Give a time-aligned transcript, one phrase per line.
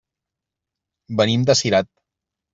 [1.21, 1.91] Venim de Cirat.